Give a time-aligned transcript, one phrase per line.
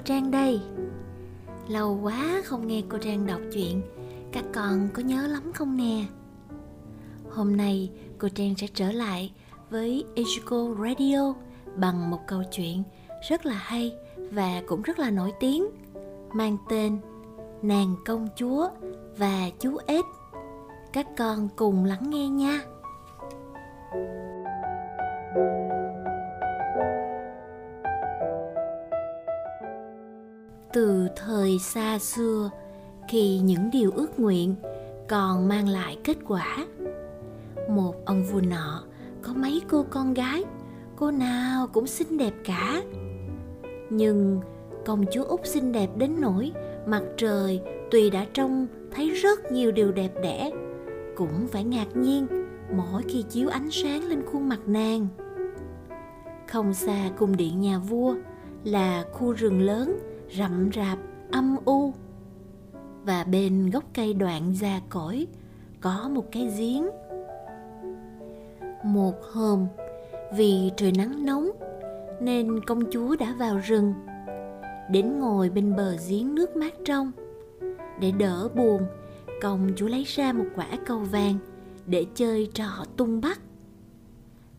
[0.00, 0.60] cô Trang đây.
[1.68, 3.82] Lâu quá không nghe cô Trang đọc chuyện,
[4.32, 6.04] Các con có nhớ lắm không nè?
[7.30, 9.32] Hôm nay cô Trang sẽ trở lại
[9.70, 11.34] với Ichigo Radio
[11.76, 12.82] Bằng một câu chuyện
[13.28, 15.66] rất là hay và cũng rất là nổi tiếng,
[16.32, 16.98] Mang tên
[17.62, 18.68] Nàng công chúa
[19.18, 20.06] và chú ếch.
[20.92, 22.60] Các con cùng lắng nghe nha.
[30.72, 32.50] Từ thời xa xưa
[33.08, 34.54] khi những điều ước nguyện
[35.08, 36.66] còn mang lại kết quả.
[37.68, 38.82] Một ông vua nọ
[39.22, 40.44] có mấy cô con gái,
[40.96, 42.82] cô nào cũng xinh đẹp cả.
[43.90, 44.40] Nhưng
[44.86, 46.52] công chúa út xinh đẹp đến nỗi
[46.86, 50.50] mặt trời tuy đã trông thấy rất nhiều điều đẹp đẽ,
[51.16, 52.26] cũng phải ngạc nhiên
[52.76, 55.08] mỗi khi chiếu ánh sáng lên khuôn mặt nàng.
[56.48, 58.14] Không xa cung điện nhà vua
[58.64, 59.98] là khu rừng lớn
[60.38, 60.98] rậm rạp,
[61.32, 61.92] âm u.
[63.04, 65.26] Và bên gốc cây đoạn già cỗi
[65.80, 66.88] có một cái giếng.
[68.84, 69.66] Một hôm,
[70.36, 71.50] vì trời nắng nóng,
[72.20, 73.94] nên công chúa đã vào rừng,
[74.90, 77.12] đến ngồi bên bờ giếng nước mát trong.
[78.00, 78.82] Để đỡ buồn,
[79.42, 81.34] công chúa lấy ra một quả cầu vàng
[81.86, 83.40] để chơi trò tung bắt.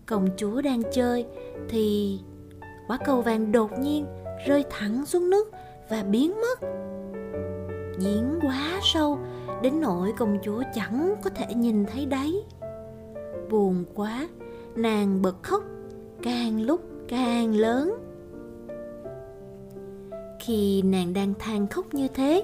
[0.05, 1.25] Công chúa đang chơi
[1.69, 2.19] thì
[2.87, 4.05] quả cầu vàng đột nhiên
[4.47, 5.51] rơi thẳng xuống nước
[5.91, 6.67] và biến mất.
[7.99, 9.19] Giếng quá sâu,
[9.61, 12.33] đến nỗi công chúa chẳng có thể nhìn thấy đáy
[13.49, 14.27] buồn quá,
[14.75, 15.63] nàng bật khóc,
[16.21, 17.95] càng lúc càng lớn.
[20.39, 22.43] Khi nàng đang than khóc như thế,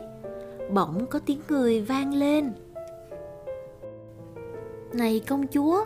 [0.73, 2.51] bỗng có tiếng người vang lên.
[4.93, 5.85] Này công chúa,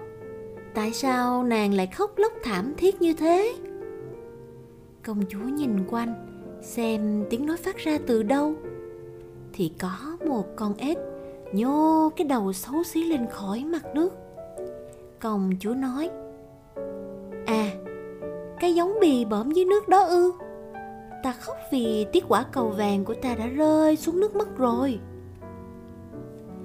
[0.73, 3.53] tại sao nàng lại khóc lóc thảm thiết như thế?
[5.03, 6.30] Công chúa nhìn quanh
[6.61, 8.53] xem tiếng nói phát ra từ đâu.
[9.53, 10.97] Thì có một con ếch
[11.53, 14.13] nhô cái đầu xấu xí lên khỏi mặt nước.
[15.19, 16.09] Công chúa nói
[17.45, 17.71] à
[18.59, 20.31] cái giống bì bõm dưới nước đó ư?
[21.23, 24.99] Ta khóc vì tiết quả cầu vàng của ta đã rơi xuống nước mất rồi.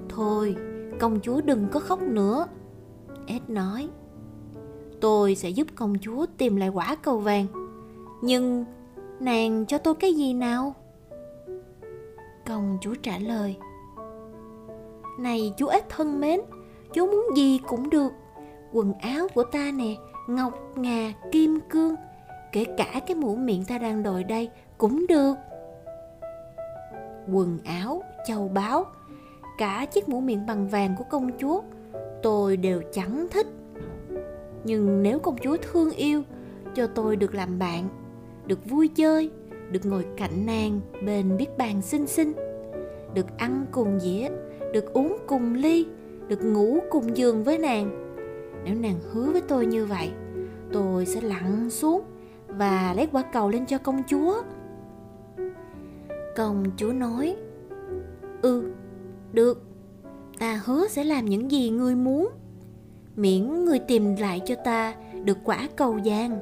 [0.09, 0.55] Thôi,
[0.99, 2.47] công chúa đừng có khóc nữa.
[3.27, 3.89] Ếch nói,
[5.01, 7.45] tôi sẽ giúp công chúa tìm lại quả cầu vàng.
[8.21, 8.65] Nhưng
[9.19, 10.75] nàng cho tôi cái gì nào?
[12.45, 13.57] Công chúa trả lời.
[15.19, 16.39] Này chú ếch thân mến
[16.93, 18.11] chú muốn gì cũng được.
[18.73, 19.95] Quần áo của ta nè
[20.27, 21.95] ngọc ngà kim cương
[22.51, 25.33] kể cả cái mũ miệng ta đang đội đây cũng được.
[27.33, 28.85] Quần áo châu báu
[29.57, 31.61] cả chiếc mũ miệng bằng vàng của công chúa
[32.23, 33.47] tôi đều chẳng thích.
[34.63, 36.23] Nhưng nếu công chúa thương yêu
[36.75, 37.89] cho tôi được làm bạn
[38.47, 39.31] được vui chơi,
[39.71, 42.33] được ngồi cạnh nàng bên biết bàn xinh xinh,
[43.13, 44.29] được ăn cùng dĩa,
[44.73, 45.85] được uống cùng ly,
[46.27, 48.13] được ngủ cùng giường với nàng.
[48.63, 50.11] Nếu nàng hứa với tôi như vậy,
[50.73, 52.01] tôi sẽ lặn xuống
[52.47, 54.41] và lấy quả cầu lên cho công chúa.
[56.35, 57.35] Công chúa nói
[58.41, 58.71] ừ
[59.31, 59.63] được,
[60.39, 62.29] ta hứa sẽ làm những gì ngươi muốn.
[63.15, 66.39] Miễn ngươi tìm lại cho ta được quả cầu vàng.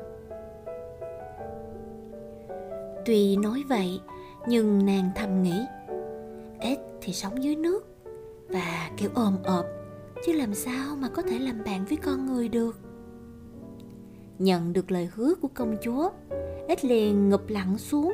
[3.05, 4.01] Tuy nói vậy,
[4.47, 5.65] nhưng nàng thầm nghĩ
[6.59, 7.87] Ếch thì sống dưới nước
[8.49, 9.65] Và kiểu ồm ộp
[10.25, 12.79] Chứ làm sao mà có thể làm bạn với con người được?
[14.39, 16.09] Nhận được lời hứa của công chúa
[16.67, 18.13] Ếch liền ngụp lặn xuống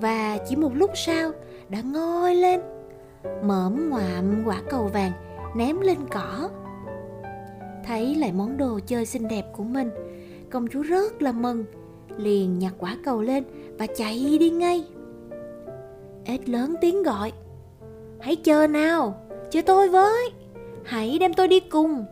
[0.00, 1.30] Và chỉ một lúc sau
[1.68, 2.60] đã ngoi lên
[3.44, 5.12] Mởm ngoạm quả cầu vàng
[5.56, 6.50] ném lên cỏ.
[7.84, 9.90] Thấy lại món đồ chơi xinh đẹp của mình
[10.50, 11.64] Công chúa rất là mừng
[12.18, 13.44] liền nhặt quả cầu lên
[13.80, 14.84] và chạy đi ngay.
[16.24, 17.32] Ếch lớn tiếng gọi.
[18.20, 20.30] Hãy chờ nào, chờ tôi với.
[20.84, 22.04] Hãy đem tôi đi cùng.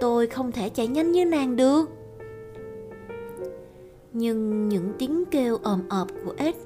[0.00, 1.90] Tôi không thể chạy nhanh như nàng được.
[4.12, 6.56] Nhưng những tiếng kêu ồm ộp của ếch,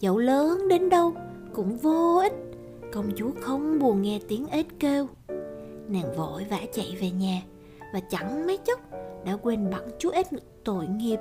[0.00, 1.12] dẫu lớn đến đâu
[1.52, 2.34] cũng vô ích.
[2.92, 5.06] Công chúa không buồn nghe tiếng ếch kêu.
[5.88, 7.42] Nàng vội vã chạy về nhà
[7.94, 8.80] và chẳng mấy chốc
[9.24, 10.26] đã quên bẵng chú ếch
[10.64, 11.18] tội nghiệp.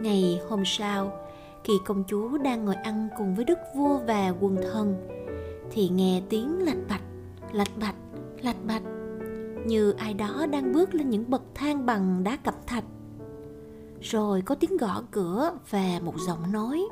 [0.00, 1.12] Ngày hôm sau,
[1.64, 5.08] khi công chúa đang ngồi ăn cùng với đức vua và quần thần,
[5.70, 7.02] thì nghe tiếng lạch bạch,
[7.52, 7.94] lạch bạch,
[8.42, 8.82] lạch bạch,
[9.66, 12.84] như ai đó đang bước lên những bậc thang bằng đá cẩm thạch.
[14.00, 16.88] Rồi có tiếng gõ cửa và một giọng nói.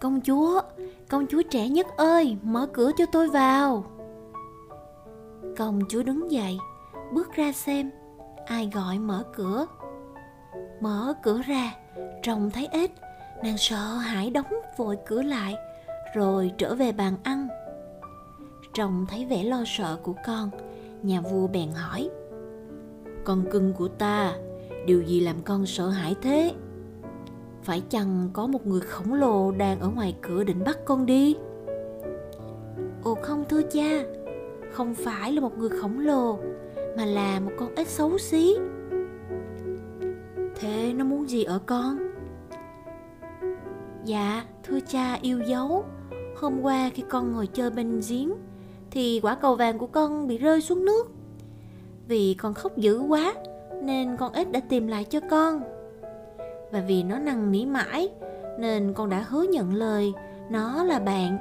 [0.00, 0.60] Công chúa,
[1.08, 3.84] công chúa trẻ nhất ơi, mở cửa cho tôi vào.
[5.56, 6.58] Công chúa đứng dậy,
[7.12, 7.90] bước ra xem
[8.46, 9.66] ai gọi mở cửa
[10.80, 11.74] mở cửa ra,
[12.22, 12.90] trông thấy ếch.
[13.42, 15.56] Nàng sợ hãi đóng vội cửa lại,
[16.14, 17.48] rồi trở về bàn ăn.
[18.74, 20.50] Trông thấy vẻ lo sợ của con,
[21.02, 22.10] nhà vua bèn hỏi,
[23.24, 24.34] con cưng của ta,
[24.86, 26.52] điều gì làm con sợ hãi thế?
[27.62, 31.36] Phải chăng có một người khổng lồ đang ở ngoài cửa định bắt con đi?
[33.02, 34.02] Ồ, không thưa cha,
[34.72, 36.38] không phải là một người khổng lồ,
[36.96, 38.56] mà là một con ếch xấu xí
[40.60, 41.98] thế nó muốn gì ở con?
[44.04, 45.84] Dạ thưa cha yêu dấu.
[46.36, 48.32] Hôm qua khi con ngồi chơi bên giếng,
[48.90, 51.06] thì quả cầu vàng của con bị rơi xuống nước.
[52.08, 53.34] Vì con khóc dữ quá,
[53.82, 55.62] nên con ếch đã tìm lại cho con.
[56.72, 58.08] Và vì nó năn nỉ mãi,
[58.58, 60.12] nên con đã hứa nhận lời,
[60.50, 61.38] nó là bạn.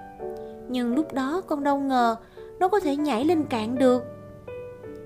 [0.69, 2.15] Nhưng lúc đó con đâu ngờ,
[2.59, 4.03] nó có thể nhảy lên cạn được.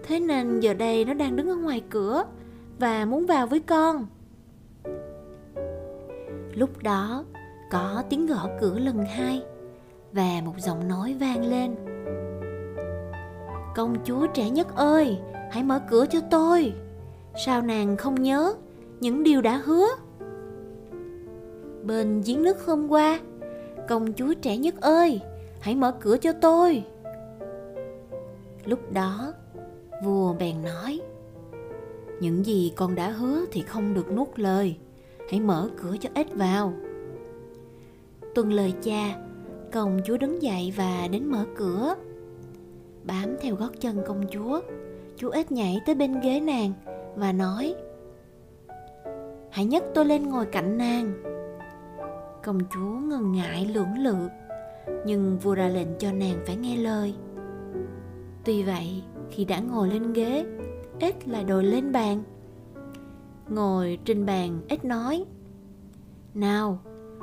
[0.03, 2.23] Thế nên giờ đây nó đang đứng ở ngoài cửa
[2.79, 4.07] và muốn vào với con.
[6.53, 7.23] Lúc đó,
[7.71, 9.43] có tiếng gõ cửa lần hai
[10.13, 11.75] và một giọng nói vang lên.
[13.75, 15.17] Công chúa trẻ nhất ơi,
[15.51, 16.73] hãy mở cửa cho tôi.
[17.45, 18.53] Sao nàng không nhớ
[18.99, 19.87] những điều đã hứa?
[21.83, 23.19] Bên giếng nước hôm qua,
[23.87, 25.21] công chúa trẻ nhất ơi,
[25.59, 26.83] hãy mở cửa cho tôi.
[28.65, 29.33] Lúc đó,
[30.03, 31.01] vua bèn nói
[32.19, 34.77] những gì con đã hứa thì không được nuốt lời.
[35.31, 36.73] Hãy mở cửa cho ếch vào.
[38.35, 39.15] Tuân lời cha,
[39.71, 41.95] công chúa đứng dậy và đến mở cửa.
[43.03, 44.61] Bám theo gót chân công chúa,
[45.17, 46.73] chú ếch nhảy tới bên ghế nàng
[47.15, 47.75] và nói,
[49.51, 51.13] hãy nhấc tôi lên ngồi cạnh nàng.
[52.43, 54.29] Công chúa ngần ngại lưỡng lự,
[55.05, 57.13] nhưng vua ra lệnh cho nàng phải nghe lời.
[58.45, 60.45] Tuy vậy, khi đã ngồi lên ghế
[60.99, 62.23] ít là đồi lên bàn.
[63.49, 65.25] Ngồi trên bàn ít nói,
[66.33, 66.79] nào,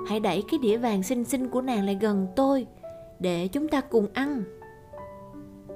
[0.09, 2.67] hãy đẩy cái đĩa vàng xinh xinh của nàng lại gần tôi
[3.19, 4.43] để chúng ta cùng ăn.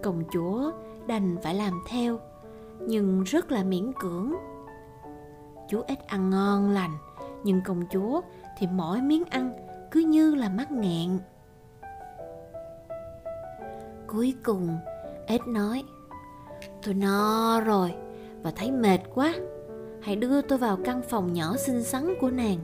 [0.02, 0.72] Công chúa
[1.06, 2.18] đành phải làm theo,
[2.80, 4.34] nhưng rất là miễn cưỡng.
[5.68, 6.98] Chú ếch ăn ngon lành,
[7.44, 8.20] nhưng công chúa
[8.58, 9.52] thì mỗi miếng ăn,
[9.90, 11.18] cứ như là mắc nghẹn.
[14.06, 14.68] Cuối cùng
[15.26, 15.84] ếch nói
[16.82, 17.94] tôi no rồi,
[18.42, 19.34] và thấy mệt quá.
[20.00, 22.58] Hãy đưa tôi vào căn phòng nhỏ xinh xắn của nàng.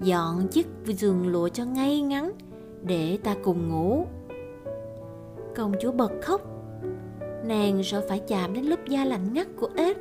[0.00, 2.32] Dọn chiếc giường lụa cho ngay ngắn,
[2.82, 4.06] để ta cùng ngủ.
[5.56, 6.40] Công chúa bật khóc.
[7.44, 9.96] Nàng sợ phải chạm đến lớp da lạnh ngắt của ếch.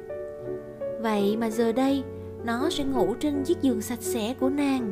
[1.02, 2.04] Vậy mà giờ đây,
[2.44, 4.92] nó sẽ ngủ trên chiếc giường sạch sẽ của nàng.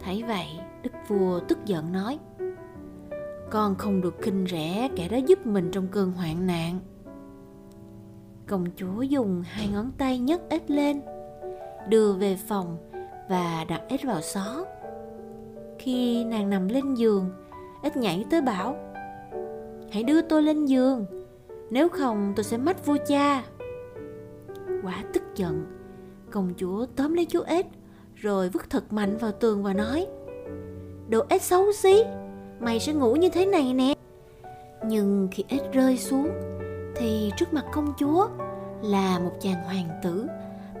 [0.00, 0.46] Thấy vậy,
[0.82, 2.18] đức vua tức giận nói,
[3.50, 6.80] con không được khinh rẻ kẻ đó giúp mình trong cơn hoạn nạn
[8.46, 11.00] công chúa dùng hai ngón tay nhấc ếch lên,
[11.88, 12.76] đưa về phòng
[13.28, 14.64] và đặt ếch vào xó.
[15.78, 17.30] Khi nàng nằm lên giường,
[17.82, 18.76] ếch nhảy tới bảo,
[19.90, 21.06] hãy đưa tôi lên giường,
[21.70, 23.42] nếu không tôi sẽ mất vua cha.
[24.82, 25.66] Quả tức giận,
[26.30, 27.66] công chúa tóm lấy chú ếch,
[28.14, 30.06] rồi vứt thật mạnh vào tường và nói,
[31.08, 32.04] đồ ếch xấu xí,
[32.60, 33.94] mày sẽ ngủ như thế này nè.
[34.86, 36.28] Nhưng khi ếch rơi xuống
[37.02, 38.28] thì trước mặt công chúa
[38.82, 40.26] là một chàng hoàng tử,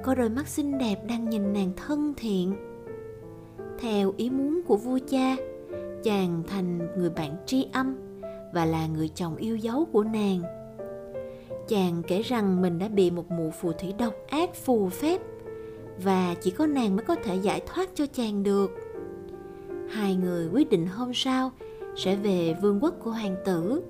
[0.02, 2.54] có đôi mắt xinh đẹp đang nhìn nàng thân thiện.
[3.78, 5.36] Theo ý muốn của vua cha,
[6.02, 7.96] chàng thành người bạn tri âm
[8.54, 10.42] và là người chồng yêu dấu của nàng.
[11.68, 15.20] Chàng kể rằng mình đã bị một mụ phù thủy độc ác phù phép
[16.02, 18.70] và chỉ có nàng mới có thể giải thoát cho chàng được.
[19.90, 21.52] Hai người quyết định hôm sau
[21.96, 23.82] sẽ về vương quốc của hoàng tử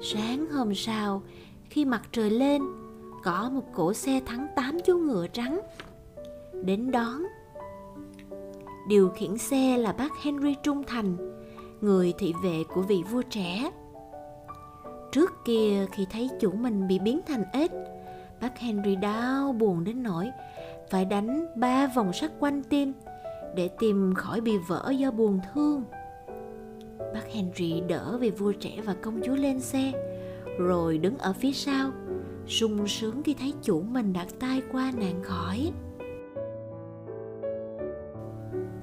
[0.00, 1.22] sáng hôm sau,
[1.70, 2.62] khi mặt trời lên,
[3.24, 5.60] có một cỗ xe thắng tám chú ngựa trắng.
[6.64, 7.22] Đến đón,
[8.88, 11.16] điều khiển xe là bác henry trung thành,
[11.80, 13.70] người thị vệ của vị vua trẻ.
[15.12, 17.72] Trước kia, khi thấy chủ mình bị biến thành ếch,
[18.40, 20.30] bác henry đau buồn đến nỗi
[20.90, 22.92] phải đánh ba vòng sắt quanh tim
[23.54, 25.84] để tìm khỏi bị vỡ do buồn thương
[27.14, 29.92] bác henry đỡ về vua trẻ và công chúa lên xe,
[30.58, 31.90] rồi đứng ở phía sau.
[32.46, 35.72] Sung sướng khi thấy chủ mình đặt tay qua nạn khỏi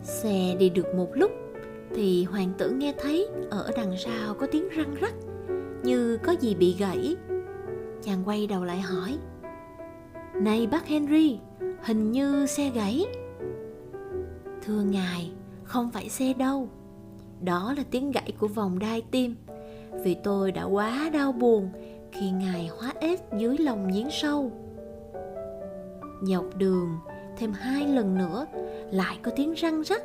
[0.01, 1.32] xe đi được một lúc,
[1.96, 5.13] thì hoàng tử nghe thấy ở đằng sau có tiếng răng rắc,
[5.84, 7.15] như có gì bị gãy.
[8.01, 9.17] Chàng quay đầu lại hỏi,
[10.34, 11.39] này bác henry,
[11.82, 13.05] hình như xe gãy.
[14.65, 15.32] Thưa ngài,
[15.63, 16.70] không phải xe đâu
[17.42, 19.36] đó là tiếng gãy của vòng đai tim.
[20.04, 21.70] Vì tôi đã quá đau buồn
[22.12, 24.51] khi ngài hóa ếch dưới lòng giếng sâu.
[26.22, 26.98] Dọc đường,
[27.38, 28.46] thêm hai lần nữa,
[28.92, 30.01] lại có tiếng răng rắc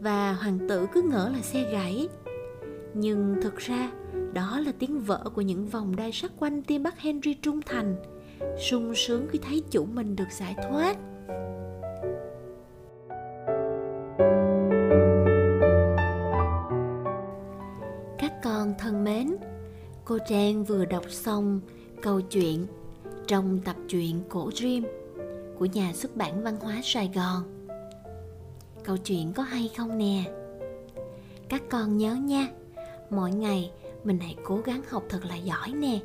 [0.00, 2.08] và hoàng tử cứ ngỡ là xe gãy.
[2.94, 3.92] Nhưng thực ra,
[4.32, 7.96] đó là tiếng vỡ của những vòng đai sắt quanh tim bác henry trung thành,
[8.70, 10.96] sung sướng khi thấy chủ mình được giải thoát.
[18.42, 19.36] Con thân mến
[20.04, 21.60] cô trang vừa đọc xong
[22.02, 22.66] câu chuyện
[23.26, 24.84] trong tập truyện cổ Dream
[25.58, 27.66] của nhà xuất bản văn hóa Sài Gòn.
[28.84, 30.24] Câu chuyện có hay không nè?
[31.48, 32.48] Các con nhớ nha,
[33.10, 33.70] mỗi ngày
[34.04, 36.00] mình hãy cố gắng học thật là giỏi nè,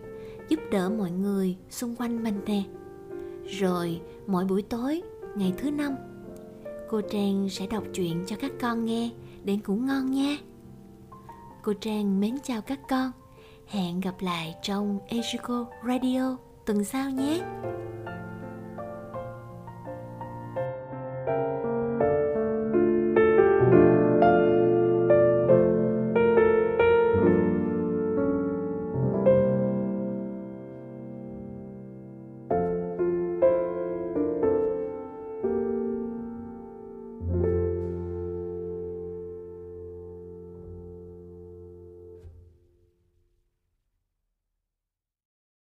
[0.49, 2.63] giúp đỡ mọi người xung quanh mình nè.
[3.59, 5.01] Rồi mỗi buổi tối,
[5.35, 5.95] ngày thứ năm,
[6.89, 9.09] cô Trang sẽ đọc truyện cho các con nghe
[9.43, 10.37] để ngủ ngon nha.
[11.65, 13.11] Cô Trang mến chào các con.
[13.67, 17.41] Hẹn gặp lại trong Ejiko Radio tuần sau nhé.